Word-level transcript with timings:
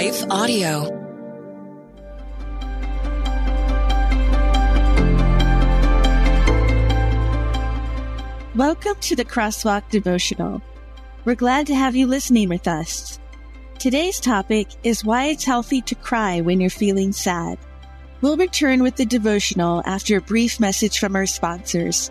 Life 0.00 0.24
Audio. 0.30 0.84
Welcome 8.56 8.94
to 9.02 9.14
the 9.14 9.26
Crosswalk 9.26 9.82
Devotional. 9.90 10.62
We're 11.26 11.34
glad 11.34 11.66
to 11.66 11.74
have 11.74 11.94
you 11.94 12.06
listening 12.06 12.48
with 12.48 12.66
us. 12.66 13.18
Today's 13.78 14.18
topic 14.20 14.68
is 14.84 15.04
why 15.04 15.26
it's 15.26 15.44
healthy 15.44 15.82
to 15.82 15.94
cry 15.94 16.40
when 16.40 16.62
you're 16.62 16.70
feeling 16.70 17.12
sad. 17.12 17.58
We'll 18.22 18.38
return 18.38 18.82
with 18.82 18.96
the 18.96 19.04
devotional 19.04 19.82
after 19.84 20.16
a 20.16 20.22
brief 20.22 20.58
message 20.58 20.98
from 20.98 21.14
our 21.14 21.26
sponsors. 21.26 22.10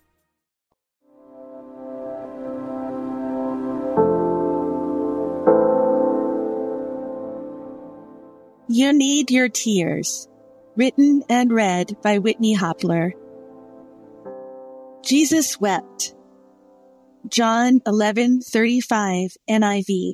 You 8.73 8.93
Need 8.93 9.31
Your 9.31 9.49
Tears, 9.49 10.29
written 10.77 11.23
and 11.27 11.51
read 11.51 11.97
by 12.01 12.19
Whitney 12.19 12.55
Hopler. 12.55 13.11
Jesus 15.03 15.59
wept. 15.59 16.15
John 17.27 17.81
11:35 17.81 19.35
NIV. 19.49 20.13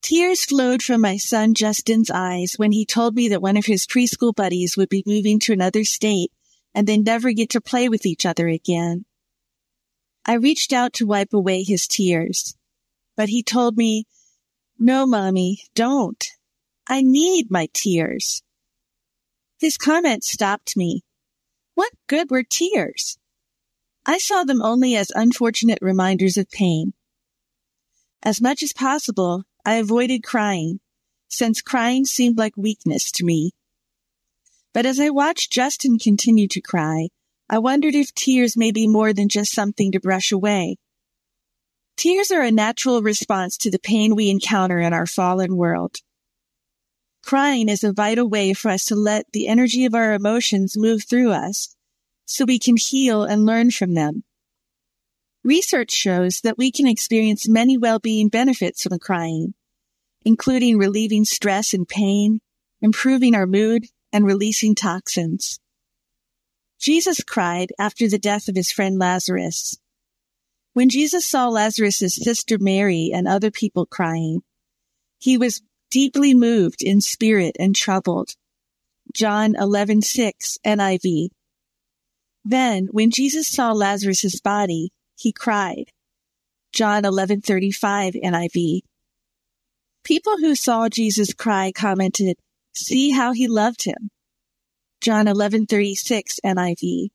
Tears 0.00 0.46
flowed 0.46 0.82
from 0.82 1.02
my 1.02 1.18
son 1.18 1.52
Justin's 1.52 2.10
eyes 2.10 2.54
when 2.56 2.72
he 2.72 2.86
told 2.86 3.14
me 3.14 3.28
that 3.28 3.42
one 3.42 3.58
of 3.58 3.66
his 3.66 3.86
preschool 3.86 4.34
buddies 4.34 4.78
would 4.78 4.88
be 4.88 5.04
moving 5.04 5.38
to 5.40 5.52
another 5.52 5.84
state 5.84 6.32
and 6.74 6.86
they'd 6.86 7.04
never 7.04 7.32
get 7.32 7.50
to 7.50 7.60
play 7.60 7.90
with 7.90 8.06
each 8.06 8.24
other 8.24 8.48
again. 8.48 9.04
I 10.24 10.32
reached 10.36 10.72
out 10.72 10.94
to 10.94 11.06
wipe 11.06 11.34
away 11.34 11.62
his 11.62 11.86
tears, 11.86 12.56
but 13.18 13.28
he 13.28 13.42
told 13.42 13.76
me, 13.76 14.06
no, 14.78 15.04
mommy, 15.04 15.64
don't. 15.74 16.26
I 16.88 17.02
need 17.02 17.50
my 17.50 17.68
tears. 17.72 18.42
His 19.58 19.76
comment 19.76 20.24
stopped 20.24 20.76
me. 20.76 21.02
What 21.74 21.92
good 22.08 22.30
were 22.30 22.42
tears? 22.42 23.18
I 24.04 24.18
saw 24.18 24.42
them 24.42 24.60
only 24.60 24.96
as 24.96 25.12
unfortunate 25.14 25.78
reminders 25.80 26.36
of 26.36 26.50
pain. 26.50 26.92
As 28.22 28.40
much 28.40 28.62
as 28.62 28.72
possible, 28.72 29.44
I 29.64 29.74
avoided 29.74 30.24
crying, 30.24 30.80
since 31.28 31.60
crying 31.60 32.04
seemed 32.04 32.36
like 32.36 32.56
weakness 32.56 33.12
to 33.12 33.24
me. 33.24 33.52
But 34.74 34.86
as 34.86 34.98
I 34.98 35.10
watched 35.10 35.52
Justin 35.52 35.98
continue 35.98 36.48
to 36.48 36.60
cry, 36.60 37.08
I 37.48 37.58
wondered 37.58 37.94
if 37.94 38.12
tears 38.14 38.56
may 38.56 38.72
be 38.72 38.88
more 38.88 39.12
than 39.12 39.28
just 39.28 39.52
something 39.52 39.92
to 39.92 40.00
brush 40.00 40.32
away. 40.32 40.78
Tears 41.96 42.32
are 42.32 42.42
a 42.42 42.50
natural 42.50 43.02
response 43.02 43.56
to 43.58 43.70
the 43.70 43.78
pain 43.78 44.16
we 44.16 44.30
encounter 44.30 44.80
in 44.80 44.92
our 44.92 45.06
fallen 45.06 45.56
world. 45.56 45.98
Crying 47.22 47.68
is 47.68 47.84
a 47.84 47.92
vital 47.92 48.28
way 48.28 48.52
for 48.52 48.70
us 48.70 48.84
to 48.86 48.96
let 48.96 49.26
the 49.32 49.48
energy 49.48 49.84
of 49.84 49.94
our 49.94 50.12
emotions 50.12 50.76
move 50.76 51.04
through 51.04 51.30
us 51.30 51.74
so 52.24 52.44
we 52.44 52.58
can 52.58 52.76
heal 52.76 53.22
and 53.22 53.46
learn 53.46 53.70
from 53.70 53.94
them. 53.94 54.24
Research 55.44 55.92
shows 55.92 56.40
that 56.42 56.58
we 56.58 56.70
can 56.70 56.86
experience 56.86 57.48
many 57.48 57.76
well-being 57.76 58.28
benefits 58.28 58.82
from 58.82 58.98
crying, 58.98 59.54
including 60.24 60.78
relieving 60.78 61.24
stress 61.24 61.72
and 61.72 61.88
pain, 61.88 62.40
improving 62.80 63.34
our 63.34 63.46
mood, 63.46 63.86
and 64.12 64.26
releasing 64.26 64.74
toxins. 64.74 65.58
Jesus 66.80 67.22
cried 67.22 67.72
after 67.78 68.08
the 68.08 68.18
death 68.18 68.48
of 68.48 68.56
his 68.56 68.72
friend 68.72 68.98
Lazarus. 68.98 69.78
When 70.74 70.88
Jesus 70.88 71.26
saw 71.26 71.48
Lazarus' 71.48 72.16
sister 72.16 72.58
Mary 72.58 73.10
and 73.14 73.26
other 73.26 73.50
people 73.50 73.86
crying, 73.86 74.42
he 75.18 75.38
was 75.38 75.62
deeply 75.92 76.32
moved 76.32 76.82
in 76.82 77.02
spirit 77.02 77.54
and 77.60 77.76
troubled. 77.76 78.30
John 79.12 79.54
11:6 79.54 80.56
NIV. 80.64 81.28
Then, 82.42 82.88
when 82.92 83.10
Jesus 83.10 83.46
saw 83.46 83.72
Lazarus' 83.72 84.40
body, 84.40 84.90
he 85.16 85.32
cried. 85.32 85.92
John 86.72 87.02
11:35 87.04 88.14
NIV. 88.14 88.80
People 90.02 90.38
who 90.38 90.54
saw 90.54 90.88
Jesus 90.88 91.34
cry 91.34 91.70
commented, 91.72 92.38
"See 92.72 93.10
how 93.10 93.32
he 93.32 93.46
loved 93.46 93.84
him." 93.84 94.10
John 95.02 95.26
11:36 95.26 96.40
NIV. 96.42 97.10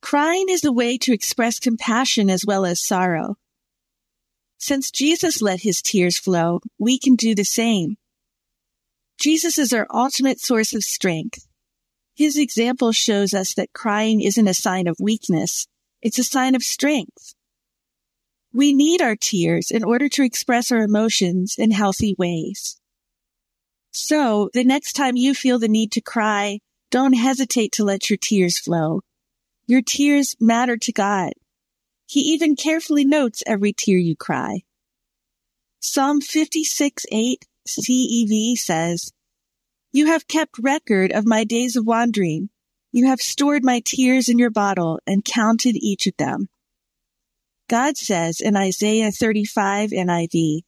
Crying 0.00 0.48
is 0.48 0.64
a 0.64 0.72
way 0.72 0.98
to 0.98 1.12
express 1.12 1.60
compassion 1.60 2.28
as 2.28 2.44
well 2.44 2.64
as 2.66 2.82
sorrow. 2.82 3.36
Since 4.62 4.92
Jesus 4.92 5.42
let 5.42 5.62
his 5.62 5.82
tears 5.82 6.16
flow, 6.16 6.60
we 6.78 6.96
can 6.96 7.16
do 7.16 7.34
the 7.34 7.44
same. 7.44 7.96
Jesus 9.18 9.58
is 9.58 9.72
our 9.72 9.88
ultimate 9.92 10.38
source 10.38 10.72
of 10.72 10.84
strength. 10.84 11.48
His 12.14 12.38
example 12.38 12.92
shows 12.92 13.34
us 13.34 13.54
that 13.54 13.72
crying 13.72 14.20
isn't 14.20 14.46
a 14.46 14.54
sign 14.54 14.86
of 14.86 15.00
weakness. 15.00 15.66
It's 16.00 16.20
a 16.20 16.22
sign 16.22 16.54
of 16.54 16.62
strength. 16.62 17.34
We 18.52 18.72
need 18.72 19.02
our 19.02 19.16
tears 19.16 19.72
in 19.72 19.82
order 19.82 20.08
to 20.10 20.22
express 20.22 20.70
our 20.70 20.84
emotions 20.84 21.56
in 21.58 21.72
healthy 21.72 22.14
ways. 22.16 22.80
So 23.90 24.48
the 24.54 24.62
next 24.62 24.92
time 24.92 25.16
you 25.16 25.34
feel 25.34 25.58
the 25.58 25.66
need 25.66 25.90
to 25.90 26.00
cry, 26.00 26.60
don't 26.92 27.14
hesitate 27.14 27.72
to 27.72 27.84
let 27.84 28.08
your 28.08 28.16
tears 28.16 28.60
flow. 28.60 29.00
Your 29.66 29.82
tears 29.82 30.36
matter 30.38 30.76
to 30.76 30.92
God. 30.92 31.32
He 32.06 32.20
even 32.20 32.56
carefully 32.56 33.04
notes 33.04 33.42
every 33.46 33.72
tear 33.72 33.98
you 33.98 34.16
cry. 34.16 34.62
Psalm 35.80 36.20
56 36.20 37.06
8 37.10 37.44
CEV 37.66 38.56
says, 38.56 39.12
You 39.92 40.06
have 40.06 40.28
kept 40.28 40.58
record 40.58 41.12
of 41.12 41.26
my 41.26 41.44
days 41.44 41.76
of 41.76 41.86
wandering. 41.86 42.50
You 42.92 43.06
have 43.06 43.20
stored 43.20 43.64
my 43.64 43.80
tears 43.84 44.28
in 44.28 44.38
your 44.38 44.50
bottle 44.50 45.00
and 45.06 45.24
counted 45.24 45.76
each 45.76 46.06
of 46.06 46.16
them. 46.18 46.48
God 47.68 47.96
says 47.96 48.40
in 48.40 48.54
Isaiah 48.54 49.10
35 49.10 49.90
NIV, 49.90 50.60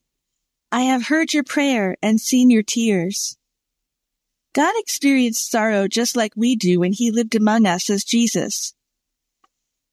I 0.72 0.80
have 0.80 1.06
heard 1.06 1.32
your 1.32 1.44
prayer 1.44 1.96
and 2.02 2.20
seen 2.20 2.50
your 2.50 2.62
tears. 2.62 3.36
God 4.54 4.72
experienced 4.78 5.50
sorrow 5.50 5.86
just 5.86 6.16
like 6.16 6.32
we 6.36 6.56
do 6.56 6.80
when 6.80 6.92
he 6.92 7.10
lived 7.10 7.34
among 7.34 7.66
us 7.66 7.90
as 7.90 8.04
Jesus. 8.04 8.74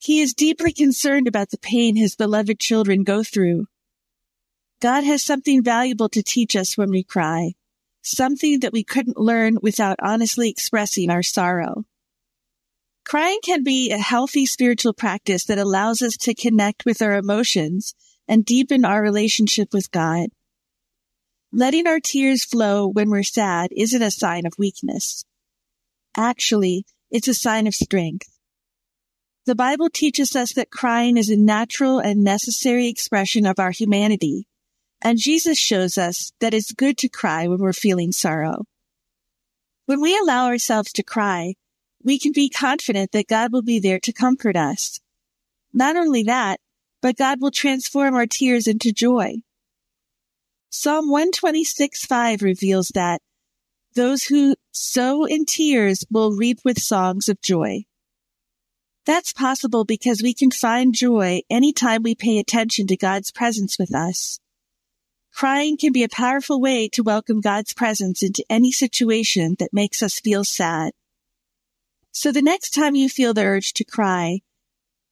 He 0.01 0.19
is 0.19 0.33
deeply 0.33 0.73
concerned 0.73 1.27
about 1.27 1.51
the 1.51 1.59
pain 1.59 1.95
his 1.95 2.15
beloved 2.15 2.59
children 2.59 3.03
go 3.03 3.21
through. 3.21 3.67
God 4.81 5.03
has 5.03 5.21
something 5.21 5.63
valuable 5.63 6.09
to 6.09 6.23
teach 6.23 6.55
us 6.55 6.75
when 6.75 6.89
we 6.89 7.03
cry, 7.03 7.53
something 8.01 8.61
that 8.61 8.73
we 8.73 8.83
couldn't 8.83 9.19
learn 9.19 9.59
without 9.61 9.99
honestly 10.01 10.49
expressing 10.49 11.11
our 11.11 11.21
sorrow. 11.21 11.85
Crying 13.05 13.37
can 13.43 13.63
be 13.63 13.91
a 13.91 13.99
healthy 13.99 14.47
spiritual 14.47 14.93
practice 14.93 15.45
that 15.45 15.59
allows 15.59 16.01
us 16.01 16.17
to 16.17 16.33
connect 16.33 16.83
with 16.83 17.03
our 17.03 17.13
emotions 17.13 17.93
and 18.27 18.43
deepen 18.43 18.83
our 18.83 19.03
relationship 19.03 19.71
with 19.71 19.91
God. 19.91 20.29
Letting 21.51 21.85
our 21.85 21.99
tears 21.99 22.43
flow 22.43 22.87
when 22.87 23.11
we're 23.11 23.21
sad 23.21 23.69
isn't 23.77 24.01
a 24.01 24.09
sign 24.09 24.47
of 24.47 24.53
weakness. 24.57 25.25
Actually, 26.17 26.85
it's 27.11 27.27
a 27.27 27.35
sign 27.35 27.67
of 27.67 27.75
strength. 27.75 28.40
The 29.45 29.55
Bible 29.55 29.89
teaches 29.89 30.35
us 30.35 30.53
that 30.53 30.69
crying 30.69 31.17
is 31.17 31.29
a 31.29 31.35
natural 31.35 31.97
and 31.97 32.23
necessary 32.23 32.87
expression 32.87 33.47
of 33.47 33.57
our 33.57 33.71
humanity. 33.71 34.47
And 35.01 35.17
Jesus 35.17 35.57
shows 35.57 35.97
us 35.97 36.31
that 36.39 36.53
it's 36.53 36.73
good 36.73 36.95
to 36.99 37.09
cry 37.09 37.47
when 37.47 37.57
we're 37.57 37.73
feeling 37.73 38.11
sorrow. 38.11 38.65
When 39.87 39.99
we 39.99 40.15
allow 40.15 40.45
ourselves 40.45 40.91
to 40.93 41.03
cry, 41.03 41.55
we 42.03 42.19
can 42.19 42.33
be 42.33 42.49
confident 42.49 43.11
that 43.13 43.27
God 43.27 43.51
will 43.51 43.63
be 43.63 43.79
there 43.79 43.99
to 44.01 44.13
comfort 44.13 44.55
us. 44.55 44.99
Not 45.73 45.95
only 45.95 46.21
that, 46.23 46.59
but 47.01 47.17
God 47.17 47.41
will 47.41 47.51
transform 47.51 48.13
our 48.13 48.27
tears 48.27 48.67
into 48.67 48.91
joy. 48.91 49.37
Psalm 50.69 51.09
126 51.09 52.05
5 52.05 52.43
reveals 52.43 52.91
that 52.93 53.21
those 53.95 54.25
who 54.25 54.55
sow 54.71 55.25
in 55.25 55.45
tears 55.45 56.05
will 56.11 56.31
reap 56.35 56.59
with 56.63 56.79
songs 56.79 57.27
of 57.27 57.41
joy. 57.41 57.85
That's 59.05 59.33
possible 59.33 59.83
because 59.83 60.21
we 60.21 60.33
can 60.33 60.51
find 60.51 60.93
joy 60.93 61.41
anytime 61.49 62.03
we 62.03 62.13
pay 62.13 62.37
attention 62.37 62.85
to 62.87 62.97
God's 62.97 63.31
presence 63.31 63.79
with 63.79 63.95
us. 63.95 64.39
Crying 65.33 65.77
can 65.77 65.91
be 65.91 66.03
a 66.03 66.09
powerful 66.09 66.61
way 66.61 66.87
to 66.89 67.01
welcome 67.01 67.41
God's 67.41 67.73
presence 67.73 68.21
into 68.21 68.45
any 68.49 68.71
situation 68.71 69.55
that 69.59 69.73
makes 69.73 70.03
us 70.03 70.19
feel 70.19 70.43
sad. 70.43 70.91
So 72.11 72.31
the 72.31 72.41
next 72.41 72.71
time 72.71 72.95
you 72.95 73.09
feel 73.09 73.33
the 73.33 73.43
urge 73.43 73.73
to 73.73 73.83
cry, 73.83 74.41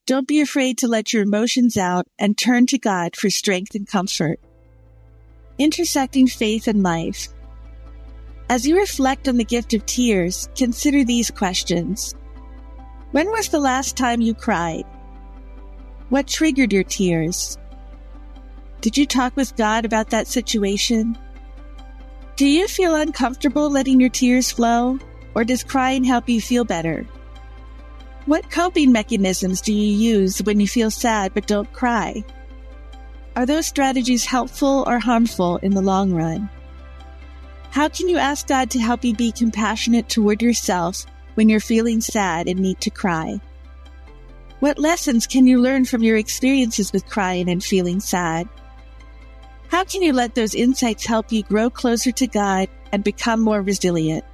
don't 0.05 0.27
be 0.27 0.41
afraid 0.41 0.77
to 0.79 0.87
let 0.87 1.13
your 1.13 1.23
emotions 1.23 1.77
out 1.77 2.05
and 2.19 2.37
turn 2.37 2.67
to 2.67 2.77
God 2.77 3.15
for 3.15 3.29
strength 3.29 3.73
and 3.73 3.87
comfort. 3.87 4.39
Intersecting 5.57 6.27
faith 6.27 6.67
and 6.67 6.83
life. 6.83 7.29
As 8.49 8.67
you 8.67 8.77
reflect 8.77 9.27
on 9.27 9.37
the 9.37 9.45
gift 9.45 9.73
of 9.73 9.85
tears, 9.85 10.49
consider 10.55 11.03
these 11.03 11.31
questions. 11.31 12.13
When 13.11 13.31
was 13.31 13.49
the 13.49 13.59
last 13.59 13.97
time 13.97 14.21
you 14.21 14.35
cried? 14.35 14.85
What 16.09 16.27
triggered 16.27 16.71
your 16.71 16.83
tears? 16.83 17.57
Did 18.81 18.97
you 18.97 19.07
talk 19.07 19.35
with 19.35 19.55
God 19.55 19.83
about 19.83 20.11
that 20.11 20.27
situation? 20.27 21.17
Do 22.35 22.45
you 22.45 22.67
feel 22.67 22.95
uncomfortable 22.95 23.67
letting 23.67 23.99
your 23.99 24.11
tears 24.11 24.51
flow, 24.51 24.99
or 25.33 25.43
does 25.43 25.63
crying 25.63 26.03
help 26.03 26.29
you 26.29 26.39
feel 26.39 26.63
better? 26.63 27.07
What 28.27 28.51
coping 28.51 28.91
mechanisms 28.91 29.59
do 29.59 29.73
you 29.73 29.91
use 29.97 30.37
when 30.43 30.59
you 30.59 30.67
feel 30.67 30.91
sad 30.91 31.33
but 31.33 31.47
don't 31.47 31.73
cry? 31.73 32.23
Are 33.35 33.47
those 33.47 33.65
strategies 33.65 34.23
helpful 34.23 34.83
or 34.85 34.99
harmful 34.99 35.57
in 35.57 35.73
the 35.73 35.81
long 35.81 36.13
run? 36.13 36.47
How 37.71 37.89
can 37.89 38.07
you 38.07 38.17
ask 38.17 38.47
God 38.47 38.69
to 38.69 38.79
help 38.79 39.03
you 39.03 39.15
be 39.15 39.31
compassionate 39.31 40.09
toward 40.09 40.43
yourself 40.43 41.07
when 41.39 41.47
you're 41.47 41.61
feeling 41.61 42.01
sad 42.01 42.49
and 42.49 42.59
need 42.59 42.81
to 42.81 42.89
cry? 42.89 43.39
What 44.59 44.77
lessons 44.77 45.25
can 45.25 45.47
you 45.47 45.61
learn 45.61 45.85
from 45.85 46.03
your 46.03 46.17
experiences 46.17 46.91
with 46.91 47.07
crying 47.07 47.49
and 47.49 47.63
feeling 47.63 48.01
sad? 48.01 48.49
How 49.69 49.85
can 49.85 50.01
you 50.01 50.11
let 50.11 50.35
those 50.35 50.53
insights 50.53 51.05
help 51.05 51.31
you 51.31 51.43
grow 51.43 51.69
closer 51.69 52.11
to 52.11 52.27
God 52.27 52.67
and 52.91 53.05
become 53.05 53.39
more 53.39 53.61
resilient? 53.61 54.25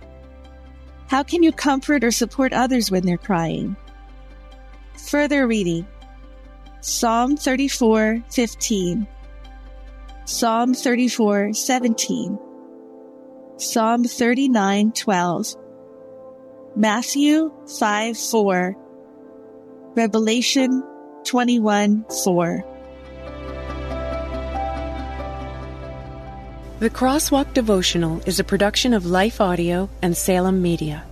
How 1.08 1.22
can 1.22 1.44
you 1.44 1.52
comfort 1.52 2.04
or 2.04 2.10
support 2.10 2.54
others 2.54 2.90
when 2.90 3.06
they're 3.06 3.20
crying? 3.20 3.76
Further 4.98 5.46
reading 5.46 5.86
Psalm 6.82 7.38
34 7.38 8.24
15, 8.32 9.08
Psalm 10.26 10.74
34 10.74 11.54
17, 11.54 12.40
Psalm 13.58 14.04
39 14.06 14.92
12. 14.92 15.65
Matthew 16.78 17.54
5 17.80 18.18
4, 18.18 18.76
Revelation 19.96 20.84
21 21.24 22.04
4. 22.26 22.64
The 26.80 26.90
Crosswalk 26.90 27.54
Devotional 27.54 28.22
is 28.26 28.42
a 28.42 28.44
production 28.44 28.94
of 28.94 29.06
Life 29.06 29.40
Audio 29.40 29.90
and 30.02 30.18
Salem 30.18 30.62
Media. 30.62 31.06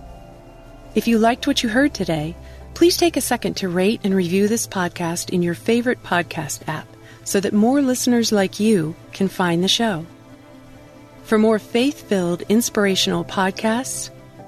If 0.94 1.08
you 1.08 1.18
liked 1.18 1.46
what 1.46 1.62
you 1.62 1.70
heard 1.70 1.94
today, 1.94 2.36
please 2.74 2.98
take 2.98 3.16
a 3.16 3.22
second 3.22 3.54
to 3.54 3.70
rate 3.70 4.02
and 4.04 4.14
review 4.14 4.48
this 4.48 4.66
podcast 4.66 5.30
in 5.30 5.42
your 5.42 5.54
favorite 5.54 6.02
podcast 6.02 6.68
app 6.68 6.86
so 7.24 7.40
that 7.40 7.54
more 7.54 7.80
listeners 7.80 8.32
like 8.32 8.60
you 8.60 8.94
can 9.14 9.28
find 9.28 9.64
the 9.64 9.68
show. 9.68 10.04
For 11.22 11.38
more 11.38 11.58
faith 11.58 12.06
filled, 12.06 12.42
inspirational 12.50 13.24
podcasts, 13.24 14.10